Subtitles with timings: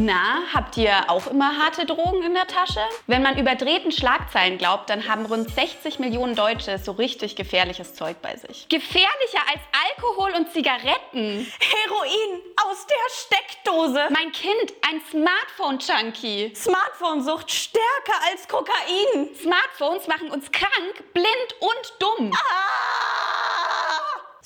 [0.00, 2.78] Na, habt ihr auch immer harte Drogen in der Tasche?
[3.08, 8.22] Wenn man überdrehten Schlagzeilen glaubt, dann haben rund 60 Millionen Deutsche so richtig gefährliches Zeug
[8.22, 8.68] bei sich.
[8.68, 9.60] Gefährlicher als
[9.96, 11.50] Alkohol und Zigaretten.
[11.58, 14.06] Heroin aus der Steckdose.
[14.10, 16.54] Mein Kind, ein Smartphone-Junkie.
[16.54, 19.34] Smartphone-Sucht stärker als Kokain.
[19.34, 22.32] Smartphones machen uns krank, blind und dumm.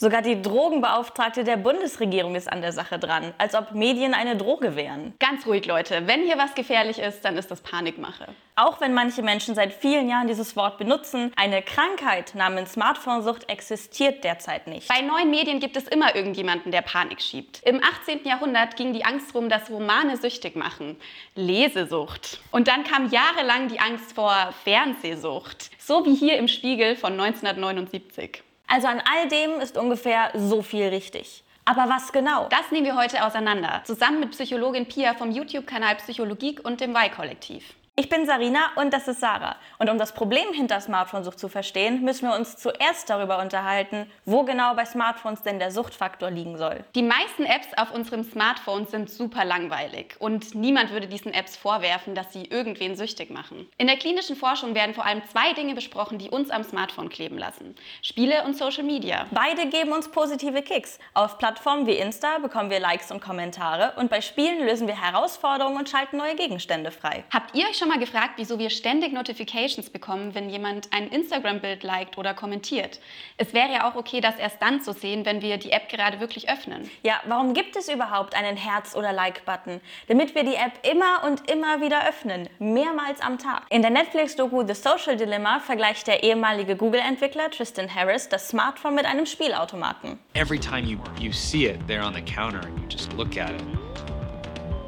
[0.03, 4.75] Sogar die Drogenbeauftragte der Bundesregierung ist an der Sache dran, als ob Medien eine Droge
[4.75, 5.15] wären.
[5.21, 6.09] Ganz ruhig, Leute.
[6.09, 8.27] Wenn hier was gefährlich ist, dann ist das Panikmache.
[8.57, 14.25] Auch wenn manche Menschen seit vielen Jahren dieses Wort benutzen, eine Krankheit namens Smartphone-Sucht existiert
[14.25, 14.89] derzeit nicht.
[14.89, 17.63] Bei neuen Medien gibt es immer irgendjemanden, der Panik schiebt.
[17.65, 18.25] Im 18.
[18.25, 20.97] Jahrhundert ging die Angst rum, dass Romane süchtig machen.
[21.37, 22.41] Lesesucht.
[22.51, 25.71] Und dann kam jahrelang die Angst vor Fernsehsucht.
[25.79, 28.43] So wie hier im Spiegel von 1979.
[28.73, 31.45] Also an all dem ist ungefähr so viel richtig.
[31.67, 32.49] Aber was genau?
[32.49, 37.75] Das nehmen wir heute auseinander, zusammen mit Psychologin Pia vom YouTube-Kanal Psychologie und dem Y-Kollektiv.
[37.95, 39.57] Ich bin Sarina und das ist Sarah.
[39.79, 44.45] Und um das Problem hinter Smartphone-Sucht zu verstehen, müssen wir uns zuerst darüber unterhalten, wo
[44.45, 46.85] genau bei Smartphones denn der Suchtfaktor liegen soll.
[46.95, 52.15] Die meisten Apps auf unserem Smartphone sind super langweilig und niemand würde diesen Apps vorwerfen,
[52.15, 53.69] dass sie irgendwen süchtig machen.
[53.77, 57.37] In der klinischen Forschung werden vor allem zwei Dinge besprochen, die uns am Smartphone kleben
[57.37, 57.75] lassen.
[58.01, 59.27] Spiele und Social Media.
[59.33, 60.99] Beide geben uns positive Kicks.
[61.13, 65.77] Auf Plattformen wie Insta bekommen wir Likes und Kommentare und bei Spielen lösen wir Herausforderungen
[65.77, 67.25] und schalten neue Gegenstände frei.
[67.31, 71.83] Habt ihr euch schon mal gefragt, wieso wir ständig Notifications bekommen, wenn jemand ein Instagram-Bild
[71.83, 73.01] liked oder kommentiert?
[73.39, 76.21] Es wäre ja auch okay, das erst dann zu sehen, wenn wir die App gerade
[76.21, 76.89] wirklich öffnen.
[77.03, 79.81] Ja, warum gibt es überhaupt einen Herz- oder Like-Button?
[80.07, 83.65] Damit wir die App immer und immer wieder öffnen, mehrmals am Tag.
[83.71, 89.07] In der Netflix-Doku The Social Dilemma vergleicht der ehemalige Google-Entwickler Tristan Harris das Smartphone mit
[89.07, 90.21] einem Spielautomaten.
[90.35, 93.51] Every time you, you see it there on the counter and you just look at
[93.51, 93.82] it,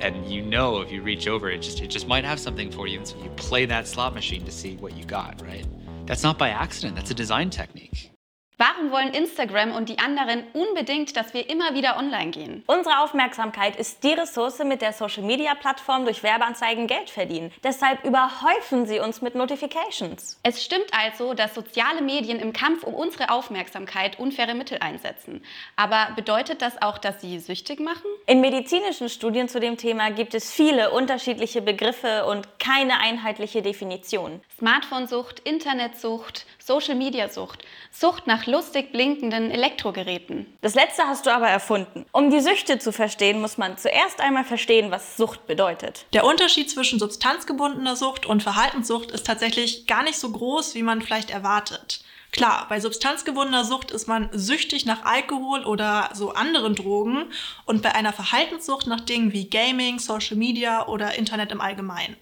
[0.05, 2.87] and you know if you reach over it just it just might have something for
[2.87, 5.67] you and so you play that slot machine to see what you got right?
[6.07, 6.97] That's not by accident.
[6.97, 8.14] That's a design technique
[8.57, 12.63] Warum wollen Instagram und die anderen unbedingt, dass wir immer wieder online gehen?
[12.69, 17.51] Unsere Aufmerksamkeit ist die Ressource, mit der Social-Media-Plattformen durch Werbeanzeigen Geld verdienen.
[17.65, 20.39] Deshalb überhäufen sie uns mit Notifications.
[20.45, 25.43] Es stimmt also, dass soziale Medien im Kampf um unsere Aufmerksamkeit unfaire Mittel einsetzen.
[25.75, 28.07] Aber bedeutet das auch, dass sie süchtig machen?
[28.27, 34.41] In medizinischen Studien zu dem Thema gibt es viele unterschiedliche Begriffe und keine einheitliche Definition.
[34.59, 40.47] Smartphone-Sucht, Internetsucht, Social-Media-Sucht, Sucht nach lustig blinkenden Elektrogeräten.
[40.61, 42.07] Das letzte hast du aber erfunden.
[42.13, 46.07] Um die Süchte zu verstehen, muss man zuerst einmal verstehen, was Sucht bedeutet.
[46.13, 51.03] Der Unterschied zwischen substanzgebundener Sucht und Verhaltenssucht ist tatsächlich gar nicht so groß, wie man
[51.03, 52.05] vielleicht erwartet.
[52.35, 57.27] Klar, bei substanzgebundener Sucht ist man süchtig nach Alkohol oder so anderen Drogen
[57.65, 62.17] und bei einer Verhaltenssucht nach Dingen wie Gaming, Social Media oder Internet im Allgemeinen.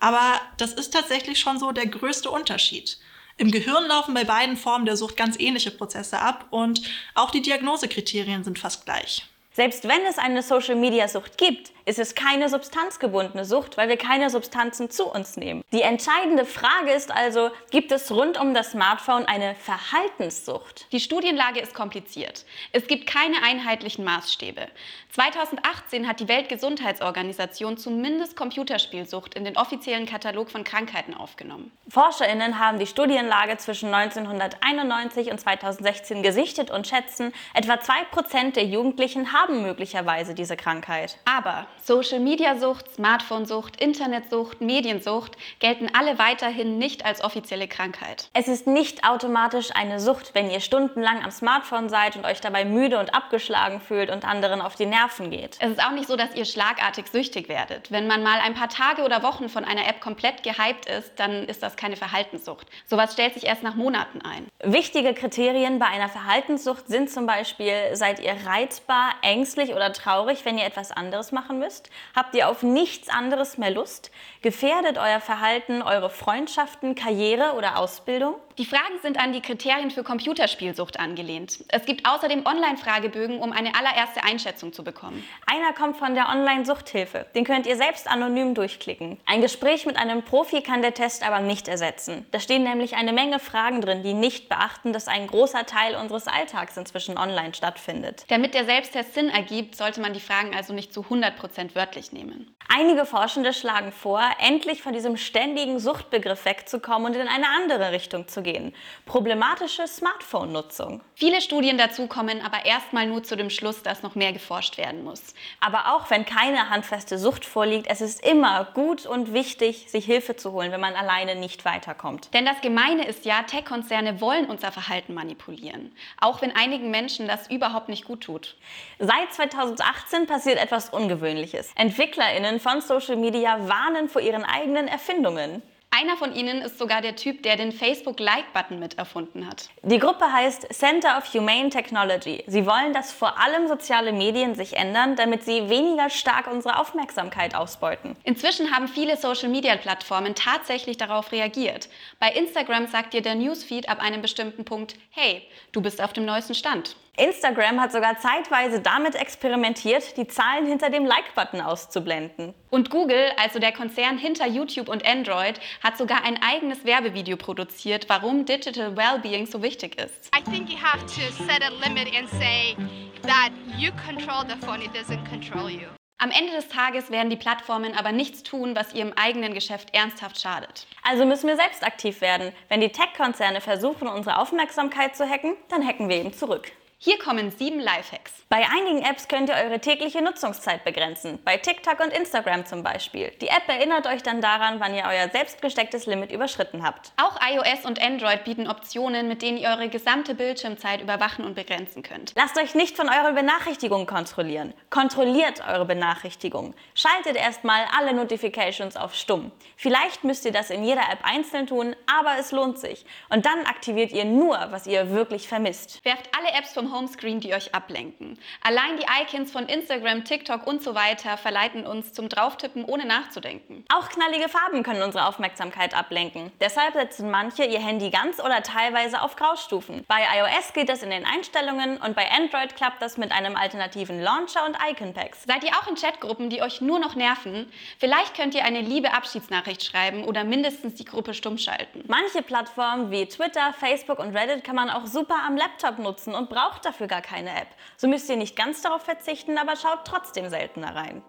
[0.00, 2.98] Aber das ist tatsächlich schon so der größte Unterschied.
[3.36, 6.82] Im Gehirn laufen bei beiden Formen der Sucht ganz ähnliche Prozesse ab und
[7.14, 9.26] auch die Diagnosekriterien sind fast gleich.
[9.52, 14.90] Selbst wenn es eine Social-Media-Sucht gibt, ist es keine substanzgebundene Sucht, weil wir keine Substanzen
[14.90, 15.62] zu uns nehmen.
[15.72, 20.86] Die entscheidende Frage ist also, gibt es rund um das Smartphone eine Verhaltenssucht?
[20.92, 22.44] Die Studienlage ist kompliziert.
[22.72, 24.68] Es gibt keine einheitlichen Maßstäbe.
[25.12, 31.70] 2018 hat die Weltgesundheitsorganisation zumindest Computerspielsucht in den offiziellen Katalog von Krankheiten aufgenommen.
[31.88, 39.32] Forscherinnen haben die Studienlage zwischen 1991 und 2016 gesichtet und schätzen, etwa 2% der Jugendlichen
[39.32, 41.18] haben möglicherweise diese Krankheit.
[41.24, 48.30] Aber Social-Media-Sucht, Smartphone-Sucht, Internetsucht, Mediensucht gelten alle weiterhin nicht als offizielle Krankheit.
[48.32, 52.64] Es ist nicht automatisch eine Sucht, wenn ihr stundenlang am Smartphone seid und euch dabei
[52.64, 55.58] müde und abgeschlagen fühlt und anderen auf die Nerven geht.
[55.60, 57.92] Es ist auch nicht so, dass ihr schlagartig süchtig werdet.
[57.92, 61.44] Wenn man mal ein paar Tage oder Wochen von einer App komplett gehypt ist, dann
[61.44, 62.66] ist das keine Verhaltenssucht.
[62.86, 64.48] Sowas stellt sich erst nach Monaten ein.
[64.62, 70.56] Wichtige Kriterien bei einer Verhaltenssucht sind zum Beispiel, seid ihr reizbar, ängstlich oder traurig, wenn
[70.56, 71.73] ihr etwas anderes machen müsst?
[72.14, 74.10] Habt ihr auf nichts anderes mehr Lust?
[74.42, 78.36] Gefährdet euer Verhalten eure Freundschaften, Karriere oder Ausbildung?
[78.56, 81.64] Die Fragen sind an die Kriterien für Computerspielsucht angelehnt.
[81.70, 85.24] Es gibt außerdem Online-Fragebögen, um eine allererste Einschätzung zu bekommen.
[85.44, 87.26] Einer kommt von der Online-Suchthilfe.
[87.34, 89.18] Den könnt ihr selbst anonym durchklicken.
[89.26, 92.26] Ein Gespräch mit einem Profi kann der Test aber nicht ersetzen.
[92.30, 96.28] Da stehen nämlich eine Menge Fragen drin, die nicht beachten, dass ein großer Teil unseres
[96.28, 98.24] Alltags inzwischen online stattfindet.
[98.28, 102.54] Damit der Selbsttest Sinn ergibt, sollte man die Fragen also nicht zu 100% wörtlich nehmen.
[102.68, 108.26] Einige Forschende schlagen vor, endlich von diesem ständigen Suchtbegriff wegzukommen und in eine andere Richtung
[108.26, 108.74] zu umzugehen.
[109.06, 111.00] Problematische Smartphone-Nutzung.
[111.14, 115.04] Viele Studien dazu kommen aber erstmal nur zu dem Schluss, dass noch mehr geforscht werden
[115.04, 115.34] muss.
[115.60, 120.36] Aber auch wenn keine handfeste Sucht vorliegt, es ist immer gut und wichtig, sich Hilfe
[120.36, 122.32] zu holen, wenn man alleine nicht weiterkommt.
[122.34, 125.92] Denn das Gemeine ist ja, Tech-Konzerne wollen unser Verhalten manipulieren.
[126.20, 128.56] Auch wenn einigen Menschen das überhaupt nicht gut tut.
[128.98, 131.72] Seit 2018 passiert etwas Ungewöhnliches.
[131.76, 135.62] EntwicklerInnen von Social Media warnen vor ihren eigenen Erfindungen.
[135.96, 139.68] Einer von ihnen ist sogar der Typ, der den Facebook-Like-Button mit erfunden hat.
[139.82, 142.42] Die Gruppe heißt Center of Humane Technology.
[142.48, 147.54] Sie wollen, dass vor allem soziale Medien sich ändern, damit sie weniger stark unsere Aufmerksamkeit
[147.54, 148.16] ausbeuten.
[148.24, 151.88] Inzwischen haben viele Social-Media-Plattformen tatsächlich darauf reagiert.
[152.18, 156.24] Bei Instagram sagt dir der Newsfeed ab einem bestimmten Punkt, hey, du bist auf dem
[156.24, 156.96] neuesten Stand.
[157.16, 162.54] Instagram hat sogar zeitweise damit experimentiert, die Zahlen hinter dem Like-Button auszublenden.
[162.70, 168.08] Und Google, also der Konzern hinter YouTube und Android, hat sogar ein eigenes Werbevideo produziert,
[168.08, 170.30] warum Digital Wellbeing so wichtig ist.
[170.36, 172.76] I think you have to set a limit and say
[173.22, 175.86] that you control the phone, it doesn't control you.
[176.18, 180.40] Am Ende des Tages werden die Plattformen aber nichts tun, was ihrem eigenen Geschäft ernsthaft
[180.40, 180.86] schadet.
[181.02, 182.52] Also müssen wir selbst aktiv werden.
[182.68, 186.72] Wenn die Tech-Konzerne versuchen, unsere Aufmerksamkeit zu hacken, dann hacken wir eben zurück.
[187.06, 188.32] Hier kommen sieben Lifehacks.
[188.48, 191.38] Bei einigen Apps könnt ihr eure tägliche Nutzungszeit begrenzen.
[191.44, 193.30] Bei TikTok und Instagram zum Beispiel.
[193.42, 197.12] Die App erinnert euch dann daran, wann ihr euer selbst gestecktes Limit überschritten habt.
[197.18, 202.02] Auch iOS und Android bieten Optionen, mit denen ihr eure gesamte Bildschirmzeit überwachen und begrenzen
[202.02, 202.32] könnt.
[202.36, 204.72] Lasst euch nicht von euren Benachrichtigungen kontrollieren.
[204.94, 206.72] Kontrolliert eure Benachrichtigungen.
[206.94, 209.50] Schaltet erstmal alle Notifications auf Stumm.
[209.76, 213.04] Vielleicht müsst ihr das in jeder App einzeln tun, aber es lohnt sich.
[213.28, 216.04] Und dann aktiviert ihr nur, was ihr wirklich vermisst.
[216.04, 218.38] Werft alle Apps vom Homescreen, die euch ablenken.
[218.62, 223.84] Allein die Icons von Instagram, TikTok und so weiter verleiten uns zum Drauftippen, ohne nachzudenken.
[223.92, 226.52] Auch knallige Farben können unsere Aufmerksamkeit ablenken.
[226.60, 230.04] Deshalb setzen manche ihr Handy ganz oder teilweise auf Graustufen.
[230.06, 234.22] Bei iOS geht das in den Einstellungen und bei Android klappt das mit einem alternativen
[234.22, 235.44] Launcher und Icon-Packs.
[235.44, 237.70] Seid ihr auch in Chatgruppen, die euch nur noch nerven?
[237.98, 242.04] Vielleicht könnt ihr eine liebe Abschiedsnachricht schreiben oder mindestens die Gruppe stumm schalten.
[242.08, 246.48] Manche Plattformen wie Twitter, Facebook und Reddit kann man auch super am Laptop nutzen und
[246.48, 247.68] braucht dafür gar keine App.
[247.96, 251.22] So müsst ihr nicht ganz darauf verzichten, aber schaut trotzdem seltener rein.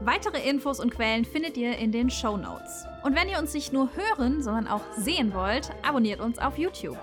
[0.00, 2.86] Weitere Infos und Quellen findet ihr in den Show Notes.
[3.04, 6.98] Und wenn ihr uns nicht nur hören, sondern auch sehen wollt, abonniert uns auf YouTube.